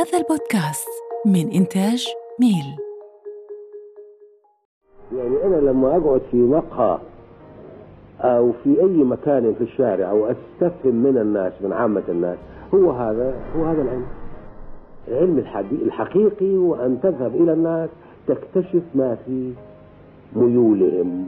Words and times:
هذا 0.00 0.18
البودكاست 0.18 0.88
من 1.26 1.50
إنتاج 1.50 2.06
ميل. 2.40 2.76
يعني 5.16 5.44
أنا 5.44 5.56
لما 5.56 5.96
أقعد 5.96 6.20
في 6.30 6.36
مقهى 6.36 6.98
أو 8.20 8.52
في 8.64 8.80
أي 8.80 9.04
مكان 9.04 9.54
في 9.54 9.64
الشارع 9.64 10.12
وأستفهم 10.12 10.94
من 10.94 11.18
الناس 11.18 11.52
من 11.60 11.72
عامة 11.72 12.02
الناس 12.08 12.38
هو 12.74 12.90
هذا 12.90 13.34
هو 13.56 13.64
هذا 13.64 13.82
العلم. 13.82 14.06
العلم 15.08 15.44
الحقيقي 15.72 16.56
وأن 16.56 17.00
تذهب 17.02 17.34
إلى 17.34 17.52
الناس 17.52 17.90
تكتشف 18.26 18.82
ما 18.94 19.16
في 19.26 19.52
ميولهم 20.36 21.26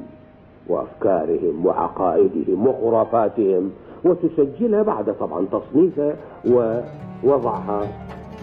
وأفكارهم 0.69 1.67
وعقائدهم 1.67 2.67
وخرافاتهم 2.67 3.71
وتسجلها 4.05 4.83
بعد 4.83 5.15
طبعا 5.21 5.47
تصنيفها 5.47 6.17
ووضعها 6.45 7.89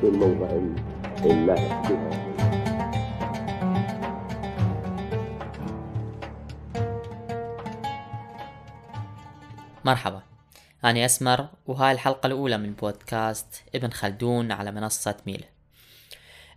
في 0.02 0.08
الموضع 0.08 0.50
اللائق 1.26 1.90
بها 1.90 2.30
مرحبا. 9.86 10.22
أنا 10.86 11.06
أسمر 11.06 11.48
وهاي 11.68 11.92
الحلقة 11.92 12.28
الأولى 12.28 12.58
من 12.58 12.74
بودكاست 12.74 13.64
ابن 13.76 13.90
خلدون 13.90 14.52
على 14.52 14.72
منصة 14.72 15.16
ميل. 15.28 15.44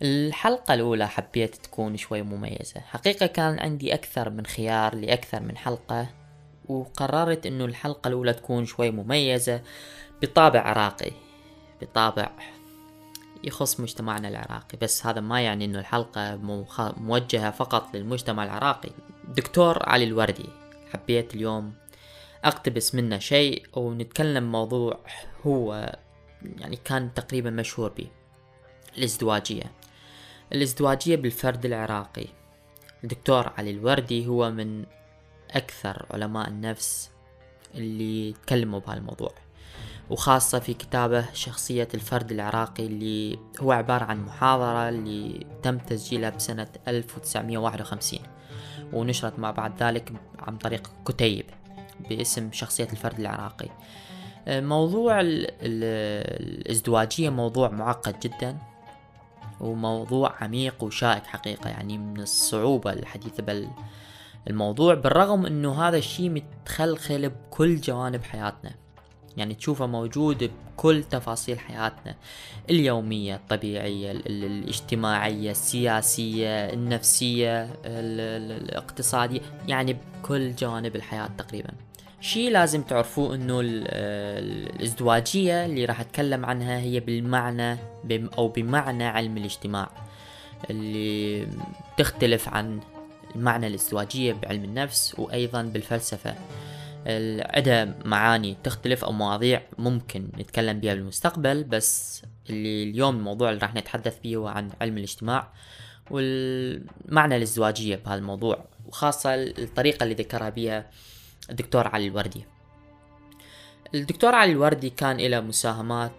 الحلقة 0.02 0.74
الأولى 0.74 1.09
حبيت 1.09 1.55
تكون 1.55 1.97
شوي 1.97 2.22
مميزة. 2.22 2.80
حقيقة 2.80 3.27
كان 3.27 3.59
عندي 3.59 3.95
أكثر 3.95 4.30
من 4.30 4.47
خيار 4.47 4.95
لأكثر 4.95 5.41
من 5.41 5.56
حلقة 5.56 6.06
وقررت 6.69 7.47
أنه 7.47 7.64
الحلقة 7.64 8.09
الأولى 8.09 8.33
تكون 8.33 8.66
شوي 8.66 8.91
مميزة 8.91 9.62
بطابع 10.22 10.61
عراقي 10.61 11.12
بطابع 11.83 12.30
يخص 13.45 13.80
مجتمعنا 13.80 14.28
العراقي 14.28 14.78
بس 14.82 15.06
هذا 15.06 15.20
ما 15.20 15.41
يعني 15.41 15.64
أنه 15.64 15.78
الحلقة 15.78 16.36
موجهة 16.97 17.50
فقط 17.50 17.94
للمجتمع 17.94 18.44
العراقي. 18.44 18.91
دكتور 19.28 19.89
علي 19.89 20.05
الوردي 20.05 20.48
حبيت 20.92 21.34
اليوم 21.34 21.72
أقتبس 22.44 22.94
منه 22.94 23.19
شيء 23.19 23.66
ونتكلم 23.75 24.53
موضوع 24.53 25.00
هو 25.47 25.92
يعني 26.58 26.77
كان 26.84 27.14
تقريبا 27.14 27.50
مشهور 27.50 27.91
به 27.91 28.06
الازدواجية. 28.98 29.72
الازدواجية 30.53 31.16
بالفرد 31.16 31.66
العراقي. 31.66 32.27
الدكتور 33.05 33.53
علي 33.59 33.70
الوردي 33.70 34.27
هو 34.27 34.50
من 34.50 34.84
أكثر 35.50 36.06
علماء 36.11 36.48
النفس 36.48 37.11
اللي 37.75 38.33
تكلموا 38.33 38.81
بهالموضوع. 38.81 39.34
وخاصة 40.11 40.58
في 40.58 40.75
كتابه 40.75 41.25
شخصية 41.33 41.89
الفرد 41.95 42.33
العراقي 42.33 42.86
اللي 42.86 43.39
هو 43.61 43.72
عبارة 43.72 44.05
عن 44.05 44.25
محاضرة 44.25 44.89
اللي 44.89 45.47
تم 45.62 45.78
تسجيلها 45.78 46.31
بسنة 46.31 46.69
1951 46.89 48.20
ونشرت 48.92 49.39
مع 49.39 49.50
بعد 49.50 49.83
ذلك 49.83 50.12
عن 50.39 50.56
طريق 50.56 50.91
كتيب 51.09 51.44
باسم 52.09 52.53
شخصية 52.53 52.89
الفرد 52.92 53.20
العراقي. 53.20 53.69
موضوع 54.48 55.20
الازدواجية 55.62 57.31
موضوع 57.31 57.69
معقد 57.69 58.20
جدا 58.20 58.59
وموضوع 59.61 60.34
عميق 60.41 60.84
وشائك 60.84 61.27
حقيقة 61.27 61.70
يعني 61.70 61.98
من 61.98 62.20
الصعوبة 62.20 62.92
الحديث 62.92 63.41
بل 63.41 63.69
الموضوع 64.50 64.94
بالرغم 64.94 65.47
إنه 65.47 65.89
هذا 65.89 65.97
الشيء 65.97 66.31
متخلخل 66.31 67.28
بكل 67.28 67.81
جوانب 67.81 68.22
حياتنا. 68.22 68.75
يعني 69.36 69.55
تشوفه 69.55 69.86
موجود 69.86 70.50
بكل 70.77 71.05
تفاصيل 71.11 71.58
حياتنا 71.58 72.14
اليومية 72.70 73.34
الطبيعية 73.34 74.11
الاجتماعية 74.11 75.50
السياسية 75.50 76.48
النفسية 76.48 77.69
الاقتصادية 77.84 79.41
يعني 79.69 79.97
بكل 80.22 80.54
جوانب 80.54 80.97
الحياة 80.97 81.31
تقريبا. 81.38 81.70
شيء 82.20 82.50
لازم 82.50 82.82
تعرفوه 82.82 83.34
إنه 83.34 83.60
الازدواجية 83.62 85.66
اللي 85.66 85.84
راح 85.84 86.00
أتكلم 86.00 86.47
عنها 86.47 86.78
هي 86.78 87.00
بالمعنى 87.00 87.78
أو 88.38 88.49
بمعنى 88.49 89.04
علم 89.04 89.37
الاجتماع 89.37 89.91
اللي 90.70 91.47
تختلف 91.99 92.49
عن 92.49 92.81
المعنى 93.37 93.66
الازدواجية 93.66 94.32
بعلم 94.32 94.64
النفس 94.64 95.14
وأيضا 95.19 95.62
بالفلسفة. 95.62 96.34
عدة 97.06 97.94
معاني 98.04 98.56
تختلف 98.64 99.04
أو 99.04 99.12
مواضيع 99.12 99.62
ممكن 99.78 100.28
نتكلم 100.38 100.80
بها 100.80 100.94
بالمستقبل 100.94 101.64
بس 101.64 102.22
اللي 102.50 102.82
اليوم 102.82 103.16
الموضوع 103.16 103.50
اللي 103.50 103.60
راح 103.60 103.74
نتحدث 103.74 104.20
فيه 104.20 104.36
هو 104.36 104.46
عن 104.46 104.70
علم 104.80 104.98
الاجتماع 104.98 105.52
والمعنى 106.10 107.36
الازدواجية 107.36 107.96
بهذا 107.96 108.14
الموضوع 108.14 108.64
وخاصة 108.86 109.34
الطريقة 109.34 110.04
اللي 110.04 110.14
ذكرها 110.14 110.48
بها 110.48 110.90
الدكتور 111.50 111.88
علي 111.88 112.06
الوردي. 112.06 112.44
الدكتور 113.94 114.34
علي 114.34 114.52
الوردي 114.52 114.90
كان 114.90 115.16
له 115.16 115.40
مساهمات 115.40 116.12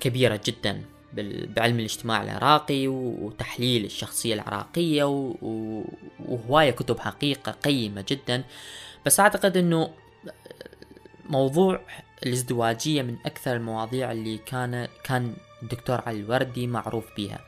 كبيرة 0.00 0.40
جدا 0.44 0.82
بعلم 1.56 1.78
الاجتماع 1.78 2.22
العراقي 2.22 2.88
وتحليل 2.88 3.84
الشخصية 3.84 4.34
العراقية 4.34 5.04
وهواية 6.28 6.70
كتب 6.70 6.98
حقيقة 6.98 7.52
قيمة 7.52 8.04
جدا. 8.08 8.44
بس 9.06 9.20
أعتقد 9.20 9.56
أنه 9.56 9.90
موضوع 11.28 11.80
الازدواجية 12.26 13.02
من 13.02 13.16
أكثر 13.26 13.56
المواضيع 13.56 14.12
اللي 14.12 14.38
كان 14.38 14.88
كان 15.04 15.34
الدكتور 15.62 16.00
علي 16.06 16.20
الوردي 16.20 16.66
معروف 16.66 17.04
بها 17.16 17.40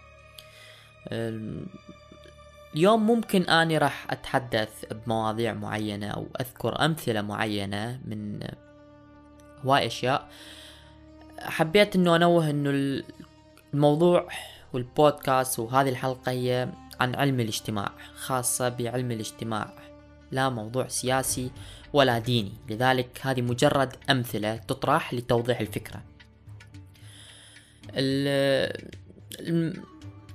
اليوم 2.75 3.06
ممكن 3.06 3.43
أني 3.43 3.78
راح 3.78 4.06
أتحدث 4.11 4.84
بمواضيع 4.93 5.55
معينة 5.55 6.06
أو 6.06 6.27
أذكر 6.41 6.84
أمثلة 6.84 7.22
معينة 7.22 8.00
من 8.05 8.41
هواي 9.65 9.87
أشياء. 9.87 10.28
حبيت 11.38 11.97
أنه 11.97 12.17
أنوه 12.17 12.50
أنه 12.50 13.03
الموضوع 13.75 14.28
والبودكاست 14.72 15.59
وهذه 15.59 15.88
الحلقة 15.88 16.33
هي 16.33 16.69
عن 17.00 17.15
علم 17.15 17.41
الاجتماع 17.41 17.93
خاصة 18.17 18.69
بعلم 18.69 19.11
الاجتماع. 19.11 19.72
لا 20.31 20.49
موضوع 20.49 20.89
سياسي 20.89 21.50
ولا 21.93 22.19
ديني. 22.19 22.53
لذلك 22.69 23.21
هذه 23.22 23.43
مجرد 23.43 23.97
أمثلة 24.11 24.56
تطرح 24.56 25.15
لتوضيح 25.15 25.61
الفكرة. 25.61 26.03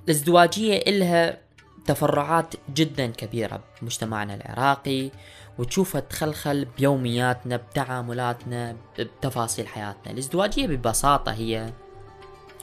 الازدواجية 0.08 0.76
إلها 0.76 1.38
تفرعات 1.86 2.54
جدا 2.74 3.06
كبيرة 3.06 3.64
بمجتمعنا 3.80 4.34
العراقي 4.34 5.10
وتشوفها 5.58 6.00
تخلخل 6.00 6.64
بيومياتنا 6.64 7.56
بتعاملاتنا 7.56 8.76
بتفاصيل 8.98 9.66
حياتنا. 9.68 10.12
الازدواجية 10.12 10.66
ببساطة 10.66 11.32
هي 11.32 11.72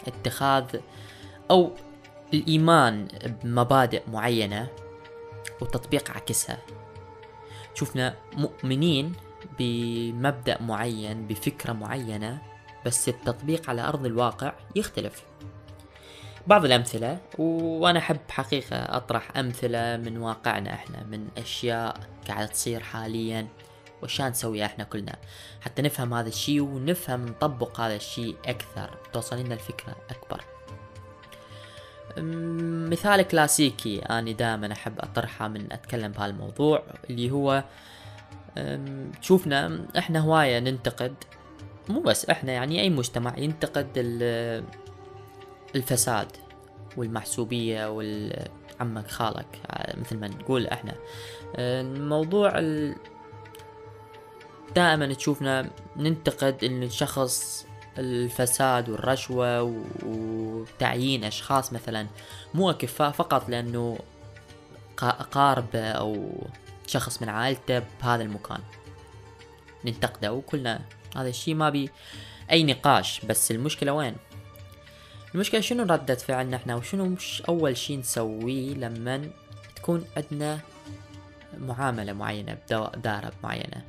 اتخاذ 0.07 0.65
أو 1.51 1.71
الإيمان 2.33 3.07
بمبادئ 3.43 4.01
معينة 4.11 4.67
وتطبيق 5.61 6.11
عكسها. 6.11 6.57
شفنا 7.73 8.15
مؤمنين 8.33 9.13
بمبدأ 9.59 10.61
معين 10.61 11.27
بفكرة 11.27 11.73
معينة 11.73 12.41
بس 12.85 13.09
التطبيق 13.09 13.69
على 13.69 13.81
أرض 13.81 14.05
الواقع 14.05 14.53
يختلف. 14.75 15.23
بعض 16.47 16.65
الأمثلة 16.65 17.17
وأنا 17.37 17.99
أحب 17.99 18.19
حقيقة 18.29 18.75
أطرح 18.75 19.37
أمثلة 19.37 19.97
من 19.97 20.17
واقعنا 20.17 20.73
إحنا 20.73 21.03
من 21.03 21.27
أشياء 21.37 21.99
قاعدة 22.27 22.45
تصير 22.45 22.79
حاليا 22.79 23.47
وش 24.03 24.21
نسويها 24.21 24.65
إحنا 24.65 24.83
كلنا. 24.83 25.15
حتى 25.61 25.81
نفهم 25.81 26.13
هذا 26.13 26.27
الشيء 26.29 26.61
ونفهم 26.61 27.25
نطبق 27.25 27.79
هذا 27.79 27.95
الشيء 27.95 28.35
أكثر 28.45 28.97
توصل 29.13 29.39
لنا 29.39 29.53
الفكرة 29.53 29.95
أكبر. 30.09 30.41
مثال 32.17 33.21
كلاسيكي 33.21 33.99
أنا 33.99 34.31
دائما 34.31 34.71
أحب 34.71 34.99
أطرحه 34.99 35.47
من 35.47 35.71
أتكلم 35.71 36.11
بهالموضوع 36.11 36.83
اللي 37.09 37.31
هو 37.31 37.63
شوفنا 39.21 39.85
إحنا 39.97 40.19
هواية 40.19 40.59
ننتقد 40.59 41.13
مو 41.89 41.99
بس 42.01 42.25
إحنا 42.25 42.51
يعني 42.51 42.81
أي 42.81 42.89
مجتمع 42.89 43.37
ينتقد 43.37 43.87
الفساد 45.75 46.27
والمحسوبية 46.97 47.89
والعمك 47.89 49.07
خالك 49.07 49.59
مثل 49.97 50.17
ما 50.17 50.27
نقول 50.27 50.67
إحنا. 50.67 50.93
الموضوع 51.57 52.59
ال... 52.59 52.95
دائما 54.75 55.13
تشوفنا 55.13 55.69
ننتقد 55.97 56.63
إن 56.63 56.83
الشخص 56.83 57.65
الفساد 57.97 58.89
والرشوة 58.89 59.81
وتعيين 60.03 61.23
أشخاص 61.23 61.73
مثلا 61.73 62.07
مو 62.53 62.69
اكفاء 62.69 63.11
فقط 63.11 63.49
لأنه 63.49 63.99
قاربه 65.31 65.91
أو 65.91 66.43
شخص 66.87 67.21
من 67.21 67.29
عائلته 67.29 67.83
بهذا 68.01 68.23
المكان. 68.23 68.59
ننتقده 69.85 70.33
وكلنا. 70.33 70.81
هذا 71.15 71.29
الشيء 71.29 71.55
ما 71.55 71.69
بي 71.69 71.89
أي 72.51 72.63
نقاش. 72.63 73.25
بس 73.25 73.51
المشكلة 73.51 73.93
وين؟ 73.93 74.15
المشكلة 75.35 75.61
شنو 75.61 75.83
ردة 75.83 76.15
فعلنا 76.15 76.57
إحنا؟ 76.57 76.75
وشنو 76.75 77.05
مش 77.05 77.41
أول 77.49 77.77
شي 77.77 77.97
نسويه 77.97 78.73
لما 78.73 79.29
تكون 79.75 80.05
عندنا 80.17 80.59
معاملة 81.57 82.13
معينة 82.13 82.57
بدارة 82.71 83.31
معينة؟ 83.43 83.85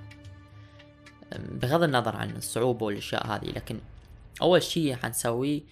بغض 1.39 1.83
النظر 1.83 2.17
عن 2.17 2.31
الصعوبة 2.31 2.87
والأشياء 2.87 3.27
هذه 3.27 3.45
لكن 3.45 3.79
أول 4.43 4.63
شي 4.63 4.97
حنسويه 4.97 5.63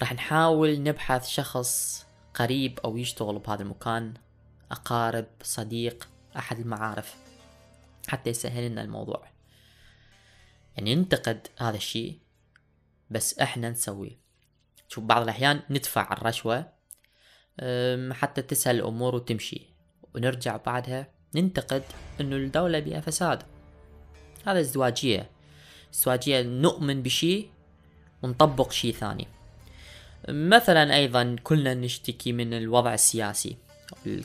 راح 0.00 0.12
نحاول 0.12 0.82
نبحث 0.82 1.28
شخص 1.28 2.02
قريب 2.34 2.80
أو 2.84 2.96
يشتغل 2.96 3.38
بهذا 3.38 3.62
المكان 3.62 4.14
أقارب 4.70 5.26
صديق 5.42 6.08
أحد 6.36 6.58
المعارف 6.58 7.16
حتى 8.08 8.30
يسهل 8.30 8.70
لنا 8.70 8.82
الموضوع. 8.82 9.32
يعني 10.76 10.94
ننتقد 10.94 11.46
هذا 11.58 11.76
الشيء 11.76 12.18
بس 13.10 13.38
إحنا 13.38 13.70
نسويه 13.70 14.18
شوف 14.88 15.04
بعض 15.04 15.22
الأحيان 15.22 15.62
ندفع 15.70 16.12
الرشوة 16.12 16.72
حتى 18.10 18.42
تسهل 18.42 18.76
الأمور 18.76 19.14
وتمشي. 19.14 19.72
ونرجع 20.14 20.56
بعدها 20.56 21.14
ننتقد 21.34 21.82
إنه 22.20 22.36
الدولة 22.36 22.80
بها 22.80 23.00
فساد. 23.00 23.42
هذا 24.46 24.60
ازدواجية 24.60 25.30
ازدواجية 25.94 26.42
نؤمن 26.42 27.02
بشيء 27.02 27.50
ونطبق 28.22 28.72
شيء 28.72 28.92
ثاني. 28.92 29.28
مثلا 30.28 30.96
أيضا 30.96 31.36
كلنا 31.42 31.74
نشتكي 31.74 32.32
من 32.32 32.54
الوضع 32.54 32.94
السياسي 32.94 33.56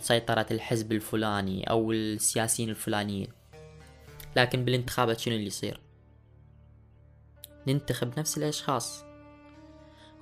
سيطرة 0.02 0.46
الحزب 0.52 0.92
الفلاني 0.92 1.70
أو 1.70 1.92
السياسيين 1.92 2.70
الفلانيين. 2.70 3.28
لكن 4.36 4.66
بالانتخابات 4.66 5.20
شنو 5.20 5.36
اللي 5.36 5.48
يصير؟ 5.48 5.80
ننتخب 7.68 8.20
نفس 8.20 8.38
الأشخاص. 8.38 9.04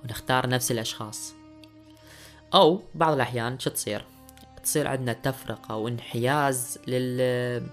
ونختار 0.04 0.48
نفس 0.48 0.72
الأشخاص. 0.72 1.34
أو 2.54 2.82
بعض 2.94 3.14
الأحيان 3.14 3.58
شو 3.58 3.70
تصير؟ 3.70 4.04
تصير 4.62 4.88
عندنا 4.88 5.12
تفرقة 5.12 5.76
وانحياز 5.76 6.78
لل 6.86 7.66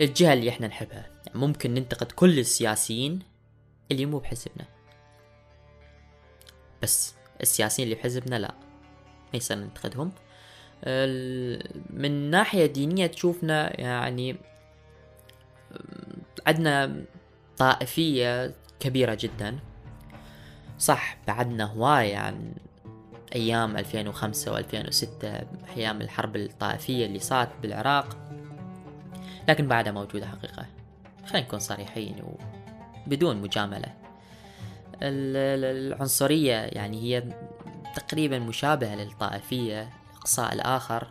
الجهة 0.00 0.32
اللي 0.32 0.48
إحنا 0.48 0.66
نحبها. 0.66 1.10
يعني 1.26 1.38
ممكن 1.38 1.74
ننتقد 1.74 2.12
كل 2.12 2.38
السياسيين 2.38 3.18
اللي 3.92 4.06
مو 4.06 4.18
بحزبنا. 4.18 4.77
بس 6.82 7.14
السياسيين 7.40 7.88
اللي 7.88 8.00
بحزبنا 8.00 8.38
لا 8.38 8.54
ما 9.32 9.36
يصير 9.36 9.56
ننتقدهم. 9.56 10.12
من 11.90 12.30
ناحية 12.30 12.66
دينية 12.66 13.06
تشوفنا 13.06 13.80
يعني 13.80 14.36
عندنا 16.46 17.04
طائفية 17.56 18.54
كبيرة 18.80 19.16
جدا. 19.20 19.58
صح 20.78 21.16
بعدنا 21.26 21.64
هواية 21.64 22.16
عن 22.16 22.52
أيام 23.34 23.76
2005 23.76 24.62
و2006 24.62 25.24
أيام 25.76 26.00
الحرب 26.00 26.36
الطائفية 26.36 27.06
اللي 27.06 27.18
صارت 27.18 27.50
بالعراق. 27.62 28.16
لكن 29.48 29.68
بعدها 29.68 29.92
موجودة 29.92 30.26
حقيقة. 30.26 30.66
خلينا 31.26 31.46
نكون 31.46 31.58
صريحين 31.58 32.22
وبدون 33.06 33.36
مجاملة. 33.36 33.94
العنصرية 35.02 36.54
يعني 36.54 37.02
هي 37.02 37.22
تقريبا 37.96 38.38
مشابهة 38.38 38.94
للطائفية 38.94 39.90
إقصاء 40.16 40.54
الآخر 40.54 41.08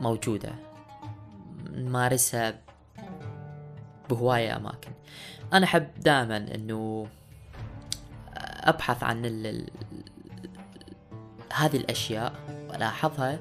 موجودة. 0.00 0.54
نمارسها 1.72 2.58
بهواية 4.10 4.56
أماكن. 4.56 4.90
أنا 5.52 5.64
أحب 5.64 5.88
دائما 6.00 6.36
أنه 6.36 7.06
أبحث 8.60 9.02
عن 9.02 9.24
ال... 9.24 9.46
ال... 9.46 9.68
هذه 11.52 11.76
الأشياء 11.76 12.32
وألاحظها 12.68 13.40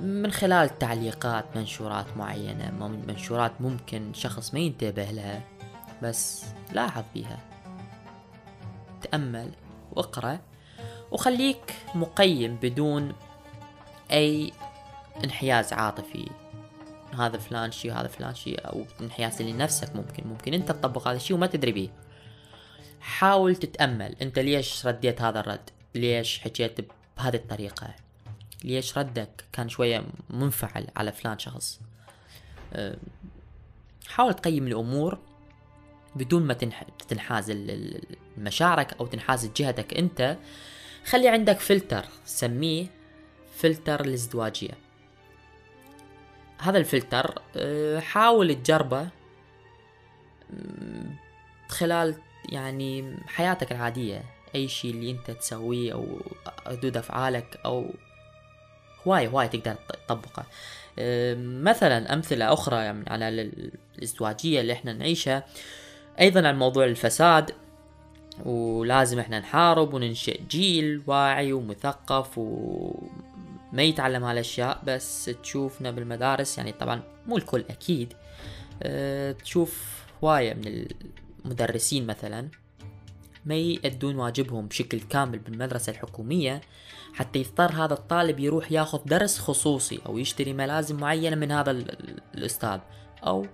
من 0.00 0.30
خلال 0.30 0.78
تعليقات 0.78 1.44
منشورات 1.56 2.16
معينة 2.16 2.88
منشورات 3.06 3.60
ممكن 3.60 4.12
شخص 4.14 4.54
ما 4.54 4.60
ينتبه 4.60 5.04
لها 5.04 5.42
بس 6.02 6.44
لاحظ 6.72 7.04
فيها 7.14 7.38
تأمل. 9.02 9.50
واقرأ. 9.92 10.40
وخليك 11.10 11.74
مقيم 11.94 12.56
بدون 12.56 13.12
أي 14.10 14.52
انحياز 15.24 15.72
عاطفي. 15.72 16.28
هذا 17.18 17.38
فلان 17.38 17.72
شيء 17.72 17.90
وهذا 17.90 18.08
فلان 18.08 18.34
شيء 18.34 18.66
أو 18.66 18.84
انحياز 19.00 19.42
لنفسك 19.42 19.96
ممكن 19.96 20.26
ممكن 20.28 20.54
أنت 20.54 20.72
تطبق 20.72 21.08
هذا 21.08 21.16
الشيء 21.16 21.36
وما 21.36 21.46
تدري 21.46 21.72
به 21.72 21.90
حاول 23.00 23.56
تتأمل. 23.56 24.16
أنت 24.22 24.38
ليش 24.38 24.86
رديت 24.86 25.22
هذا 25.22 25.40
الرد؟ 25.40 25.70
ليش 25.94 26.38
حكيت 26.38 26.88
بهذه 27.16 27.36
الطريقة؟ 27.36 27.94
ليش 28.64 28.98
ردك 28.98 29.44
كان 29.52 29.68
شوية 29.68 30.04
منفعل 30.30 30.86
على 30.96 31.12
فلان 31.12 31.38
شخص؟ 31.38 31.80
حاول 34.08 34.34
تقيم 34.34 34.66
الأمور 34.66 35.18
بدون 36.16 36.42
ما 36.42 36.54
تنحاز 37.08 37.50
مشاعرك 38.38 38.96
أو 39.00 39.06
تنحاز 39.06 39.50
جهتك 39.56 39.94
أنت 39.94 40.36
خلي 41.06 41.28
عندك 41.28 41.60
فلتر 41.60 42.04
سميه 42.24 42.86
فلتر 43.56 44.00
الازدواجية. 44.00 44.78
هذا 46.58 46.78
الفلتر 46.78 47.42
أه، 47.56 48.00
حاول 48.00 48.54
تجربه 48.54 49.08
خلال 51.68 52.14
يعني 52.48 53.16
حياتك 53.26 53.72
العادية 53.72 54.24
أي 54.54 54.68
شيء 54.68 54.90
اللي 54.90 55.10
أنت 55.10 55.30
تسويه 55.30 55.92
أو 55.92 56.20
ردود 56.66 56.96
أفعالك 56.96 57.60
أو 57.64 57.90
هواية 59.06 59.28
هواية 59.28 59.46
تقدر 59.46 59.74
تطبقه. 60.06 60.46
مثلا 61.62 62.12
أمثلة 62.14 62.52
أخرى 62.52 62.76
يعني 62.76 63.04
على 63.10 63.28
الازدواجية 63.98 64.60
اللي 64.60 64.72
إحنا 64.72 64.92
نعيشها. 64.92 65.44
أيضا 66.20 66.48
عن 66.48 66.58
موضوع 66.58 66.84
الفساد 66.84 67.50
ولازم 68.44 69.18
إحنا 69.18 69.38
نحارب 69.38 69.94
وننشئ 69.94 70.40
جيل 70.50 71.02
واعي 71.06 71.52
ومثقف 71.52 72.38
وما 72.38 73.82
يتعلم 73.82 74.24
هالأشياء 74.24 74.82
بس 74.86 75.30
تشوفنا 75.42 75.90
بالمدارس 75.90 76.58
يعني 76.58 76.72
طبعا 76.72 77.02
مو 77.26 77.36
الكل 77.36 77.64
أكيد. 77.70 78.12
أه 78.82 79.32
تشوف 79.32 80.02
هواية 80.24 80.54
من 80.54 80.86
المدرسين 81.44 82.06
مثلا 82.06 82.48
ما 83.44 83.54
يأدون 83.54 84.16
واجبهم 84.16 84.66
بشكل 84.66 85.00
كامل 85.00 85.38
بالمدرسة 85.38 85.90
الحكومية 85.90 86.60
حتى 87.14 87.38
يضطر 87.38 87.72
هذا 87.72 87.94
الطالب 87.94 88.40
يروح 88.40 88.72
ياخذ 88.72 89.00
درس 89.04 89.38
خصوصي 89.38 90.00
أو 90.06 90.18
يشتري 90.18 90.52
ملازم 90.52 90.96
معينة 90.96 91.36
من 91.36 91.52
هذا 91.52 91.70
الأستاذ 92.34 92.80
أو 93.26 93.46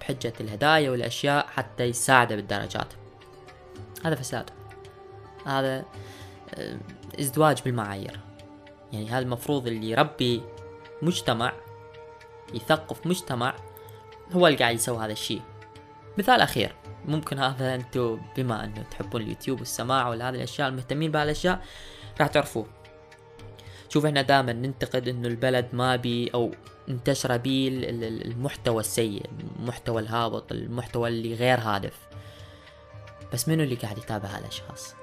بحجة 0.00 0.32
الهدايا 0.40 0.90
والأشياء 0.90 1.46
حتى 1.46 1.84
يساعده 1.84 2.36
بالدرجات. 2.36 2.92
هذا 4.04 4.14
فساد. 4.14 4.50
هذا 5.46 5.84
آه، 6.54 6.78
ازدواج 7.20 7.62
بالمعايير. 7.62 8.20
يعني 8.92 9.08
هذا 9.08 9.18
المفروض 9.18 9.66
اللي 9.66 9.90
يربي 9.90 10.42
مجتمع 11.02 11.52
يثقف 12.54 13.06
مجتمع 13.06 13.54
هو 14.32 14.46
اللي 14.46 14.58
قاعد 14.58 14.74
يسوي 14.74 14.98
هذا 14.98 15.12
الشيء. 15.12 15.42
مثال 16.18 16.40
أخير 16.40 16.74
ممكن 17.04 17.38
هذا 17.38 17.74
أنتم 17.74 18.20
بما 18.36 18.64
أنه 18.64 18.82
تحبون 18.90 19.22
اليوتيوب 19.22 19.58
والسماع 19.58 20.08
ولا 20.08 20.28
هذه 20.28 20.34
الأشياء 20.34 20.68
المهتمين 20.68 21.10
بهالأشياء 21.10 21.62
راح 22.20 22.28
تعرفوه. 22.28 22.66
شوف 23.88 24.06
إحنا 24.06 24.22
دائما 24.22 24.52
ننتقد 24.52 25.08
إنه 25.08 25.28
البلد 25.28 25.68
ما 25.72 25.96
بي 25.96 26.30
أو 26.34 26.50
انتشر 26.88 27.36
بيه 27.36 27.68
المحتوى 27.90 28.80
السيء 28.80 29.22
المحتوى 29.60 30.02
الهابط 30.02 30.52
المحتوى 30.52 31.08
اللي 31.08 31.34
غير 31.34 31.58
هادف. 31.60 31.98
بس 33.34 33.48
منو 33.48 33.62
اللي 33.62 33.74
قاعد 33.74 33.98
يتابع 33.98 34.28
هالأشخاص؟ 34.28 34.94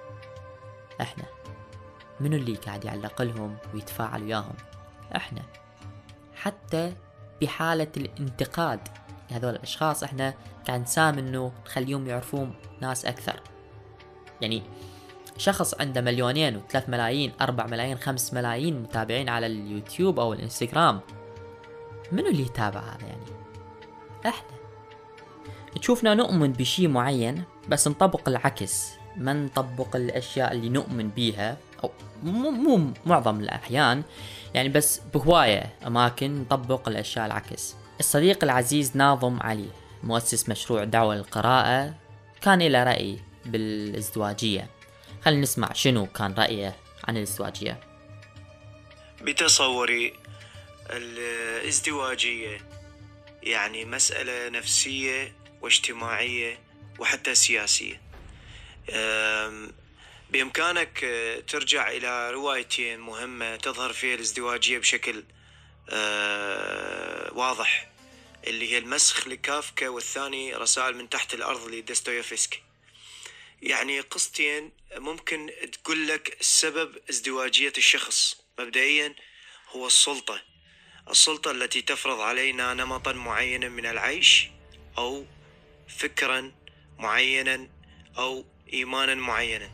إحنا. 1.02 1.24
منو 2.20 2.36
اللي 2.36 2.56
قاعد 2.56 2.86
يعلق 2.86 3.22
لهم 3.22 3.58
ويتفاعل 3.74 4.24
وياهم؟ 4.24 4.56
إحنا. 5.16 5.42
حتى 6.36 6.94
بحالة 7.42 7.88
الانتقاد. 7.98 8.80
لهذول 9.32 9.56
الأشخاص 9.56 10.04
إحنا 10.04 10.34
قاعد 10.68 10.82
نسام 10.82 11.18
إنه 11.18 11.52
نخليهم 11.66 12.08
يعرفون 12.08 12.54
ناس 12.82 13.06
أكثر. 13.06 13.40
يعني 14.42 14.64
شخص 15.38 15.82
عنده 15.82 16.02
مليونين 16.02 16.58
وثلاث 16.58 16.90
ملايين 16.90 17.32
أربع 17.42 17.66
ملايين 17.66 17.98
خمس 17.98 18.34
ملايين 18.34 18.82
متابعين 18.82 19.30
على 19.30 19.46
اليوتيوب 19.46 20.20
أو 20.20 20.34
الإنستغرام. 20.34 21.00
منو 22.12 22.28
اللي 22.28 22.44
يتابع 22.44 22.80
هذا 22.80 23.08
يعني؟ 23.08 23.26
إحنا. 24.26 24.58
تشوفنا 25.80 26.14
نؤمن 26.14 26.54
بشي 26.54 26.88
معين 26.88 27.44
بس 27.68 27.88
نطبق 27.88 28.30
العكس. 28.30 28.90
ما 29.18 29.34
نطبق 29.34 29.96
الأشياء 29.96 30.52
اللي 30.52 30.70
نؤمن 30.70 31.10
بيها 31.10 31.58
أو 31.84 31.92
مو 32.24 32.50
مو 32.52 32.94
معظم 33.06 33.40
الأحيان. 33.40 34.04
يعني 34.54 34.70
بس 34.70 35.02
بهواية 35.14 35.74
أماكن 35.88 36.42
نطبق 36.42 36.88
الأشياء 36.88 37.26
العكس. 37.26 37.76
الصديق 38.00 38.44
العزيز 38.44 38.98
ناظم 38.98 39.40
علي 39.42 39.70
مؤسس 40.04 40.50
مشروع 40.50 40.84
دعوة 40.84 41.16
للقراءة 41.16 41.94
كان 42.42 42.62
له 42.62 42.84
رأي 42.84 43.20
بالإزدواجية. 43.46 44.70
خلينا 45.22 45.42
نسمع 45.42 45.74
شنو 45.74 46.06
كان 46.06 46.34
رأيه 46.34 46.76
عن 47.08 47.18
الإزدواجية. 47.18 47.80
بتصوري 49.22 50.14
الإزدواجية 50.90 52.58
يعني 53.44 53.86
مسألة 53.86 54.50
نفسية 54.50 55.34
واجتماعية 55.62 56.60
وحتى 57.02 57.36
سياسية 57.36 58.02
بإمكانك 60.30 61.04
آه، 61.04 61.40
ترجع 61.40 61.90
إلى 61.92 62.32
روايتين 62.32 63.00
مهمة 63.00 63.56
تظهر 63.56 63.94
فيها 63.94 64.16
الازدواجية 64.16 64.78
بشكل 64.78 65.24
آه، 65.90 67.34
واضح 67.34 67.92
اللي 68.48 68.72
هي 68.72 68.78
المسخ 68.78 69.28
لكافكا 69.28 69.90
والثاني 69.90 70.54
رسائل 70.54 70.96
من 70.96 71.10
تحت 71.10 71.34
الأرض 71.34 71.68
لدستويفسكي 71.68 72.62
يعني 73.62 74.00
قصتين 74.00 74.72
ممكن 74.96 75.52
تقول 75.72 76.08
لك 76.08 76.38
سبب 76.42 76.98
ازدواجية 77.10 77.74
الشخص. 77.78 78.42
مبدئيا 78.60 79.16
هو 79.70 79.88
السلطة. 79.88 80.42
السلطة 81.10 81.52
التي 81.52 81.82
تفرض 81.82 82.20
علينا 82.20 82.74
نمطا 82.74 83.14
معينا 83.14 83.70
من 83.70 83.86
العيش 83.86 84.48
أو 84.98 85.26
فكرا 85.98 86.61
معينا 87.02 87.70
أو 88.18 88.46
إيمانا 88.74 89.16
معينا 89.16 89.72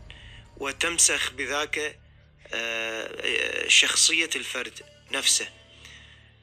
وتمسخ 0.57 1.31
بذاك 1.31 1.99
آه، 2.53 3.67
شخصية 3.67 4.29
الفرد 4.35 4.79
نفسه. 5.11 5.49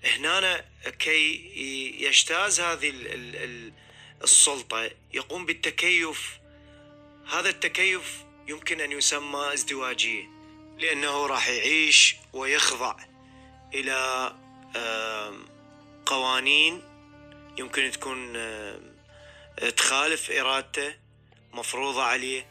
هنا 0.04 0.64
كي 0.98 1.50
يجتاز 2.00 2.60
هذه 2.60 2.92
السلطة 4.22 4.90
يقوم 5.12 5.46
بالتكيف. 5.46 6.38
هذا 7.32 7.48
التكيف 7.48 8.24
يمكن 8.48 8.80
أن 8.80 8.92
يسمى 8.92 9.52
ازدواجية 9.52 10.24
لأنه 10.78 11.26
راح 11.26 11.48
يعيش 11.48 12.16
ويخضع 12.32 12.96
إلى 13.74 14.32
قوانين 16.06 16.82
يمكن 17.58 17.90
تكون 17.90 18.36
تخالف 19.76 20.30
إرادته 20.30 20.94
مفروضة 21.52 22.02
عليه 22.02 22.46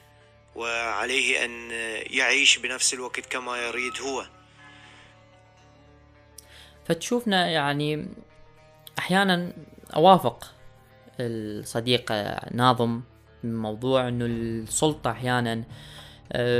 وعليه 0.55 1.45
أن 1.45 1.71
يعيش 2.17 2.57
بنفس 2.57 2.93
الوقت 2.93 3.19
كما 3.19 3.57
يريد 3.57 4.01
هو. 4.01 4.25
فتشوفنا 6.85 7.47
يعني 7.47 8.07
أحيانا 8.99 9.53
أوافق 9.95 10.51
الصديق 11.19 12.11
ناظم 12.51 13.01
موضوع 13.43 14.07
أنه 14.07 14.25
السلطة 14.25 15.11
أحيانا 15.11 15.63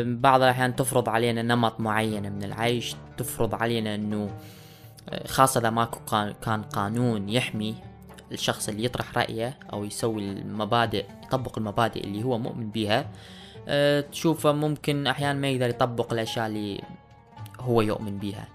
بعض 0.04 0.42
الأحيان 0.42 0.76
تفرض 0.76 1.10
علينا 1.10 1.42
نمط 1.42 1.80
معين 1.80 2.32
من 2.32 2.44
العيش 2.44 2.96
تفرض 3.18 3.56
علينا 3.56 3.96
أنه 3.96 4.40
خاصة 5.28 5.60
إذا 5.60 5.70
ماكو 5.70 6.00
كان 6.46 6.64
قانون 6.64 7.30
يحمي 7.30 7.76
الشخص 8.34 8.70
اللي 8.70 8.84
يطرح 8.84 9.18
رأيه 9.18 9.58
أو 9.74 9.84
يسوي 9.86 10.22
المبادئ 10.22 11.06
يطبق 11.24 11.58
المبادئ 11.58 12.04
اللي 12.04 12.24
هو 12.24 12.38
مؤمن 12.38 12.70
بها 12.70 13.06
أه 13.68 14.02
تشوفه 14.02 14.52
ممكن 14.52 15.08
أحيانا 15.08 15.40
ما 15.40 15.48
يقدر 15.48 15.70
يطبق 15.70 16.14
الأشياء 16.14 16.48
اللي 16.48 16.82
هو 17.60 17.82
يؤمن 17.82 18.18
بها 18.18 18.48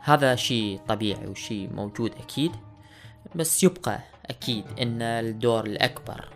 هذا 0.00 0.34
شيء 0.34 0.80
طبيعي 0.88 1.26
وشيء 1.26 1.70
موجود 1.74 2.12
أكيد 2.20 2.52
بس 3.34 3.62
يبقى 3.62 3.98
أكيد 4.26 4.64
أن 4.80 5.02
الدور 5.02 5.66
الأكبر 5.66 6.28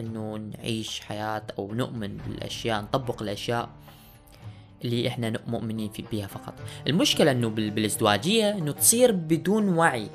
أنه 0.00 0.36
نعيش 0.36 1.00
حياة 1.00 1.42
أو 1.58 1.74
نؤمن 1.74 2.16
بالأشياء 2.16 2.82
نطبق 2.82 3.22
الأشياء 3.22 3.68
اللي 4.84 5.08
إحنا 5.08 5.32
مؤمنين 5.46 5.90
في 5.90 6.04
بيها 6.10 6.26
فقط. 6.26 6.54
المشكلة 6.86 7.30
إنه 7.30 7.48
بالإزدواجية 7.48 8.50
إنه 8.50 8.72
تصير 8.72 9.12
بدون 9.12 9.68
وعي. 9.68 10.08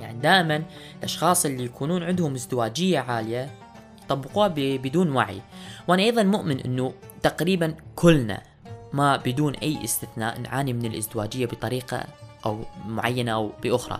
يعني 0.00 0.18
دائما 0.18 0.62
الأشخاص 0.98 1.46
اللي 1.46 1.64
يكونون 1.64 2.02
عندهم 2.02 2.34
ازدواجية 2.34 2.98
عالية 2.98 3.50
يطبقوها 4.04 4.48
بدون 4.56 5.12
وعي. 5.12 5.40
وأنا 5.88 6.02
أيضا 6.02 6.22
مؤمن 6.22 6.60
إنه 6.60 6.92
تقريبا 7.22 7.74
كلنا 7.96 8.42
ما 8.92 9.16
بدون 9.16 9.54
أي 9.54 9.84
استثناء 9.84 10.40
نعاني 10.40 10.72
من 10.72 10.84
الازدواجية 10.84 11.46
بطريقة 11.46 12.04
أو 12.46 12.64
معينة 12.86 13.32
أو 13.32 13.52
بأخرى. 13.62 13.98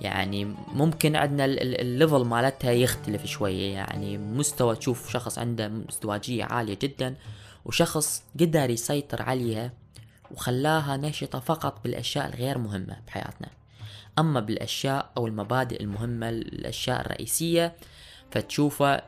يعني 0.00 0.54
ممكن 0.74 1.16
عندنا 1.16 1.44
الليفل 1.44 2.24
مالتها 2.24 2.70
يختلف 2.70 3.26
شوية. 3.26 3.74
يعني 3.74 4.18
مستوى 4.18 4.76
تشوف 4.76 5.10
شخص 5.10 5.38
عنده 5.38 5.70
ازدواجية 5.90 6.44
عالية 6.44 6.78
جدا 6.82 7.14
وشخص 7.64 8.22
قدر 8.40 8.70
يسيطر 8.70 9.22
عليها 9.22 9.72
وخلاها 10.30 10.96
نشطة 10.96 11.40
فقط 11.40 11.80
بالأشياء 11.84 12.28
الغير 12.28 12.58
مهمة 12.58 12.96
بحياتنا. 13.06 13.48
أما 14.18 14.40
بالأشياء 14.40 15.10
أو 15.16 15.26
المبادئ 15.26 15.82
المهمة 15.82 16.28
الأشياء 16.28 17.00
الرئيسية 17.00 17.76
فتشوفه 18.30 19.02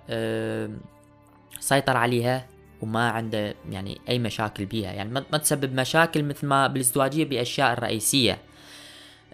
سيطر 1.61 1.97
عليها 1.97 2.47
وما 2.83 3.11
عنده 3.11 3.55
يعني 3.71 4.01
أي 4.09 4.19
مشاكل 4.19 4.67
بيها. 4.67 4.93
يعني 4.93 5.11
ما 5.11 5.39
تسبب 5.39 5.75
مشاكل 5.75 6.25
مثل 6.25 6.47
ما 6.47 6.67
بالإزدواجية 6.67 7.25
بأشياء 7.25 7.73
الرئيسية. 7.73 8.39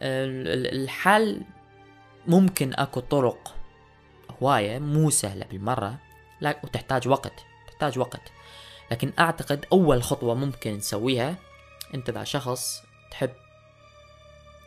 الحل 0.02 1.42
ممكن 2.26 2.74
أكو 2.74 3.00
طرق 3.00 3.54
هواية 4.42 4.78
مو 4.78 5.10
سهلة 5.10 5.46
بالمرة 5.50 5.98
وتحتاج 6.42 7.08
وقت 7.08 7.32
تحتاج 7.68 7.98
وقت. 7.98 8.32
لكن 8.90 9.12
أعتقد 9.18 9.66
أول 9.72 10.02
خطوة 10.02 10.34
ممكن 10.34 10.74
نسويها 10.74 11.36
أنت 11.94 12.10
ذا 12.10 12.24
شخص 12.24 12.82
تحب 13.10 13.30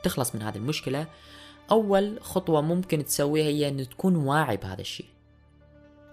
تخلص 0.05 0.35
من 0.35 0.41
هذه 0.41 0.55
المشكلة 0.55 1.07
أول 1.71 2.19
خطوة 2.21 2.61
ممكن 2.61 3.05
تسويها 3.05 3.45
هي 3.45 3.67
إن 3.67 3.89
تكون 3.89 4.15
واعي 4.15 4.57
بهذا 4.57 4.81
الشيء. 4.81 5.05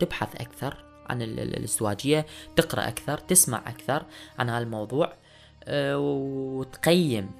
تبحث 0.01 0.37
أكثر 0.37 0.85
عن 1.07 1.23
الازدواجية 1.23 2.27
تقرأ 2.57 2.89
أكثر 2.89 3.19
تسمع 3.19 3.59
أكثر 3.59 4.05
عن 4.39 4.51
هذا 4.51 4.65
الموضوع 4.65 5.13
آه، 5.65 5.99
وتقيم 5.99 7.31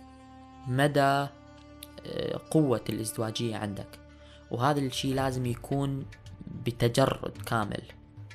مدى 0.69 1.01
آه، 1.01 2.41
قوة 2.51 2.85
الازدواجية 2.89 3.57
عندك. 3.57 3.99
وهذا 4.51 4.81
الشيء 4.81 5.15
لازم 5.15 5.47
يكون 5.47 6.07
بتجرد 6.67 7.33
كامل 7.47 7.83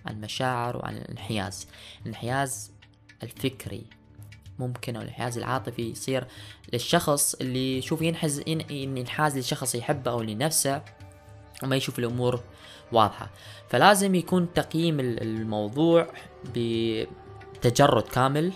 عن 0.05 0.15
المشاعر 0.15 0.77
وعن 0.77 0.97
الانحياز. 0.97 1.67
الانحياز 2.01 2.71
الفكري. 3.23 3.96
ممكن 4.59 4.95
أو 4.95 5.01
الانحياز 5.01 5.37
العاطفي 5.37 5.81
يصير 5.81 6.27
للشخص 6.73 7.35
اللي 7.35 7.77
يشوف 7.77 8.01
ينحز 8.01 8.43
ينحاز 8.69 9.37
لشخص 9.37 9.75
يحبه 9.75 10.11
أو 10.11 10.21
لنفسه 10.21 10.81
وما 11.63 11.75
يشوف 11.75 11.99
الأمور 11.99 12.39
واضحة. 12.91 13.29
فلازم 13.69 14.15
يكون 14.15 14.53
تقييم 14.53 14.99
الموضوع 14.99 16.07
بتجرد 16.55 18.03
كامل 18.03 18.53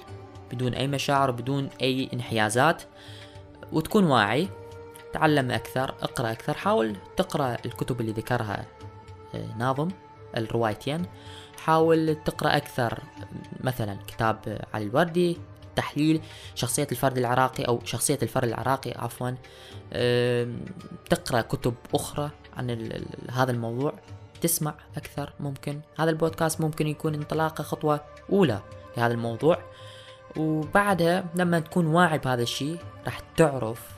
بدون 0.52 0.74
أي 0.74 0.88
مشاعر 0.88 1.32
بدون 1.32 1.70
أي 1.82 2.10
انحيازات 2.14 2.84
وتكون 3.72 4.04
واعي 4.04 4.50
تعلم 5.14 5.52
أكثر 5.52 5.96
اقرأ 6.02 6.32
أكثر 6.32 6.54
حاول 6.54 6.96
تقرأ 7.18 7.58
الكتب 7.66 8.02
اللي 8.02 8.12
ذكرها 8.12 8.66
آه، 9.36 9.58
ناظم 9.58 9.88
الروايتين. 10.38 11.06
حاول 11.66 12.16
تقرأ 12.26 12.58
أكثر 12.58 13.00
مثلا 13.64 13.98
كتاب 14.08 14.66
علي 14.74 14.86
الوردي 14.86 15.38
تحليل 15.76 16.22
شخصية 16.56 16.88
الفرد 16.92 17.18
العراقي 17.18 17.64
أو 17.64 17.80
شخصية 17.86 18.20
الفرد 18.24 18.48
العراقي 18.48 18.92
عفوا 18.92 19.32
تقرأ 21.10 21.42
كتب 21.42 21.74
أخرى 21.96 22.30
عن 22.58 22.90
هذا 23.32 23.52
الموضوع 23.52 23.94
تسمع 24.42 24.76
أكثر 24.98 25.34
ممكن. 25.40 25.82
هذا 26.00 26.10
البودكاست 26.10 26.62
ممكن 26.62 26.88
يكون 26.88 27.16
انطلاقة 27.16 27.64
خطوة 27.64 28.02
أولى 28.32 28.62
لهذا 28.98 29.14
الموضوع. 29.14 29.58
وبعدها 30.38 31.26
لما 31.36 31.60
تكون 31.60 31.86
واعي 31.86 32.18
بهذا 32.18 32.42
الشيء 32.42 32.78
راح 33.06 33.20
تعرف 33.38 33.90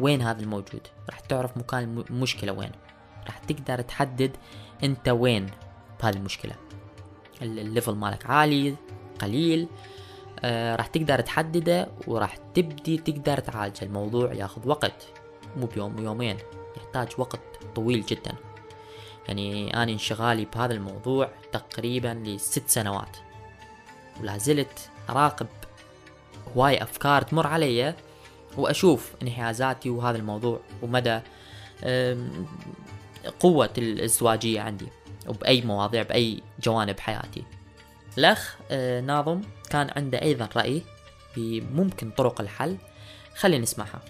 وين 0.00 0.22
هذا 0.22 0.40
الموجود. 0.40 0.80
راح 1.10 1.20
تعرف 1.20 1.56
مكان 1.56 2.04
المشكلة 2.10 2.52
وين. 2.52 2.72
راح 3.26 3.38
تقدر 3.38 3.80
تحدد 3.80 4.36
أنت 4.84 5.08
وين 5.08 5.50
بهذه 6.02 6.16
المشكلة. 6.16 6.54
الليفل 7.42 7.94
مالك 7.94 8.26
عالي 8.26 8.74
قليل 9.20 9.68
آه 10.44 10.76
راح 10.76 10.86
تقدر 10.86 11.20
تحدده 11.20 11.88
وراح 12.06 12.36
تبدي 12.36 12.98
تقدر 12.98 13.38
تعالج 13.38 13.76
الموضوع 13.82 14.32
ياخذ 14.32 14.68
وقت 14.68 15.06
مو 15.56 15.66
بيوم 15.66 15.98
ويومين 15.98 16.36
يحتاج 16.76 17.08
وقت 17.18 17.40
طويل 17.74 18.06
جدا. 18.06 18.32
يعني 19.28 19.74
أنا 19.74 19.92
انشغالي 19.92 20.44
بهذا 20.44 20.74
الموضوع 20.74 21.30
تقريبا 21.52 22.22
لست 22.26 22.68
سنوات 22.68 23.16
ولا 24.20 24.38
زلت 24.38 24.90
أراقب 25.10 25.46
هواي 26.56 26.82
أفكار 26.82 27.22
تمر 27.22 27.46
علي 27.46 27.94
وأشوف 28.56 29.12
انحيازاتي 29.22 29.90
وهذا 29.90 30.16
الموضوع 30.16 30.60
ومدى 30.82 31.20
قوة 33.40 33.70
الإزدواجية 33.78 34.60
عندي 34.60 34.88
وبأي 35.28 35.62
مواضيع 35.62 36.02
بأي 36.02 36.42
جوانب 36.62 37.00
حياتي. 37.00 37.44
الأخ 38.18 38.56
آه، 38.70 39.00
ناظم 39.00 39.40
كان 39.68 39.90
عنده 39.96 40.22
أيضا 40.22 40.48
رأي 40.56 40.82
بممكن 41.36 42.10
طرق 42.10 42.40
الحل. 42.40 42.78
خلينا 43.36 43.62
نسمعها. 43.62 44.00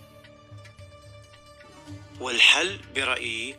والحل 2.20 2.80
برأيي 2.94 3.56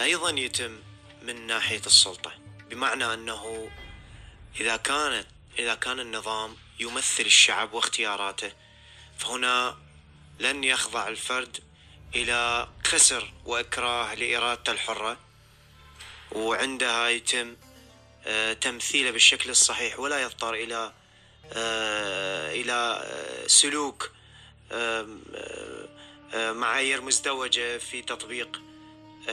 أيضا 0.00 0.30
يتم 0.30 0.78
من 1.22 1.46
ناحية 1.46 1.82
السلطة 1.86 2.32
بمعنى 2.70 3.14
أنه 3.14 3.70
إذا 4.60 4.76
كانت 4.76 5.26
إذا 5.58 5.74
كان 5.74 6.00
النظام 6.00 6.56
يمثل 6.80 7.22
الشعب 7.22 7.72
واختياراته 7.72 8.52
فهنا 9.18 9.76
لن 10.40 10.64
يخضع 10.64 11.08
الفرد 11.08 11.58
إلى 12.14 12.68
كسر 12.84 13.32
وإكراه 13.44 14.14
لإرادته 14.14 14.72
الحرة 14.72 15.16
وعندها 16.32 17.08
يتم 17.08 17.56
تمثيله 18.60 19.10
بالشكل 19.10 19.50
الصحيح 19.50 20.00
ولا 20.00 20.22
يضطر 20.22 20.54
إلى 20.54 20.92
آه، 21.52 22.52
إلى 22.52 23.02
آه، 23.04 23.46
سلوك 23.46 24.12
معايير 26.34 27.00
مزدوجة 27.00 27.78
في 27.78 28.02
تطبيق 28.02 28.60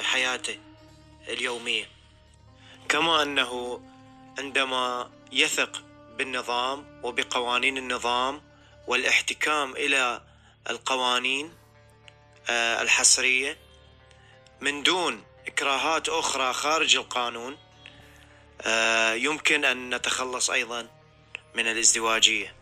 حياته 0.01 0.59
اليومية. 1.27 1.89
كما 2.89 3.23
أنه 3.23 3.81
عندما 4.37 5.11
يثق 5.31 5.83
بالنظام 6.17 6.99
وبقوانين 7.03 7.77
النظام 7.77 8.41
والاحتكام 8.87 9.71
إلى 9.71 10.21
القوانين 10.69 11.53
الحصرية 12.49 13.57
من 14.61 14.83
دون 14.83 15.23
إكراهات 15.47 16.09
أخرى 16.09 16.53
خارج 16.53 16.95
القانون 16.95 17.57
يمكن 19.15 19.65
أن 19.65 19.95
نتخلص 19.95 20.49
أيضا 20.49 20.87
من 21.55 21.67
الازدواجية. 21.67 22.53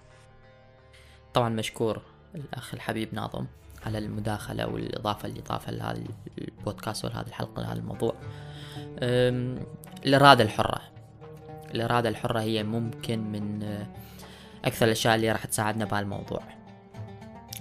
طبعا 1.34 1.50
مشكور 1.50 2.02
الأخ 2.36 2.74
الحبيب 2.74 3.14
ناظم 3.14 3.46
على 3.86 3.98
المداخلة 3.98 4.68
والإضافة 4.68 5.28
اللي 5.28 5.42
ضافها 5.42 5.72
لهذا 5.72 6.04
البودكاست 6.38 7.06
ولهذه 7.06 7.28
الحلقة 7.28 7.62
لهذا 7.62 7.80
الموضوع. 7.80 8.16
الإرادة 10.06 10.44
الحرة. 10.44 10.82
الإرادة 11.76 12.10
الحرة 12.10 12.40
هي 12.40 12.64
ممكن 12.64 13.20
من 13.20 13.64
أكثر 14.66 14.86
الأشياء 14.86 15.16
اللي 15.16 15.32
راح 15.32 15.46
تساعدنا 15.46 15.86
بهالموضوع. 15.86 16.44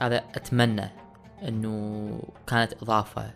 هذا 0.01 0.17
أتمنى 0.17 0.91
أنه 1.43 2.23
كانت 2.47 2.83
إضافة 2.83 3.31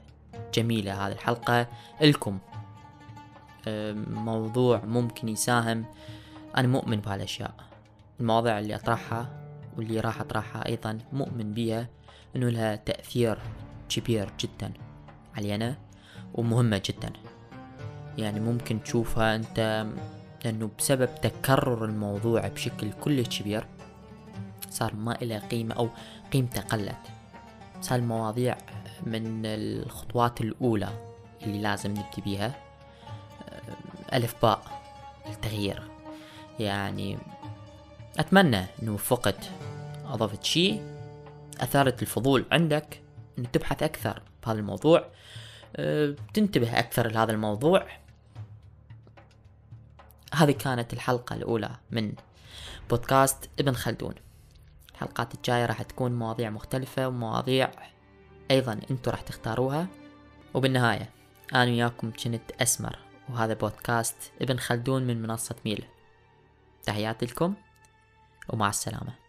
جميلة 0.54 1.06
هذه 1.06 1.12
الحلقة 1.12 1.66
لكم. 2.00 2.38
موضوع 4.10 4.84
ممكن 4.84 5.28
يساهم. 5.28 5.84
أنا 6.56 6.68
مؤمن 6.68 6.96
بهالأشياء. 6.96 7.54
المواضيع 8.20 8.58
اللي 8.58 8.74
أطرحها 8.74 9.28
واللي 9.76 10.00
راح 10.00 10.20
أطرحها 10.20 10.68
أيضا 10.68 10.98
مؤمن 11.12 11.54
بها 11.54 11.88
أنه 12.36 12.48
لها 12.48 12.76
تأثير 12.76 13.38
كبير 13.88 14.32
جدا 14.40 14.72
علينا 15.36 15.76
ومهمة 16.34 16.82
جدا. 16.84 17.12
يعني 18.18 18.40
ممكن 18.40 18.82
تشوفها 18.82 19.36
أنت 19.36 19.86
لأنه 20.44 20.70
بسبب 20.78 21.08
تكرر 21.22 21.84
الموضوع 21.84 22.48
بشكل 22.48 22.92
كلش 22.92 23.42
كبير 23.42 23.66
صار 24.70 24.94
ما 24.94 25.22
إلى 25.22 25.38
قيمة 25.38 25.74
أو 25.74 25.88
قيمته 26.32 26.60
قلت. 26.60 26.98
صار 27.80 27.98
المواضيع 27.98 28.56
من 29.06 29.46
الخطوات 29.46 30.40
الأولى 30.40 30.88
اللي 31.42 31.58
لازم 31.62 31.90
نبدي 31.90 32.22
بيها. 32.24 32.65
ألف 34.12 34.34
باء 34.42 34.62
التغيير 35.26 35.82
يعني 36.60 37.18
أتمنى 38.18 38.64
أنه 38.82 38.96
فقط 38.96 39.36
أضفت 40.04 40.44
شيء 40.44 40.96
أثارت 41.60 42.02
الفضول 42.02 42.44
عندك 42.52 43.02
أن 43.38 43.50
تبحث 43.50 43.82
أكثر 43.82 44.22
بهذا 44.46 44.58
الموضوع. 44.58 45.04
أه، 45.76 46.14
تنتبه 46.34 46.78
أكثر 46.78 47.08
لهذا 47.12 47.32
الموضوع. 47.32 47.86
هذه 50.34 50.50
كانت 50.50 50.92
الحلقة 50.92 51.36
الأولى 51.36 51.70
من 51.90 52.12
بودكاست 52.90 53.50
ابن 53.60 53.72
خلدون. 53.72 54.14
الحلقات 54.94 55.34
الجاية 55.34 55.66
راح 55.66 55.82
تكون 55.82 56.12
مواضيع 56.12 56.50
مختلفة 56.50 57.08
ومواضيع 57.08 57.70
أيضا 58.50 58.80
أنتوا 58.90 59.12
راح 59.12 59.20
تختاروها. 59.20 59.86
وبالنهاية 60.54 61.10
أنا 61.54 61.70
وياكم 61.70 62.10
كنت 62.10 62.62
أسمر. 62.62 62.98
وهذا 63.28 63.54
بودكاست 63.54 64.16
ابن 64.40 64.56
خلدون 64.56 65.02
من 65.02 65.22
منصة 65.22 65.54
ميل 65.64 65.84
تحياتي 66.84 67.26
لكم 67.26 67.54
ومع 68.48 68.68
السلامة. 68.68 69.25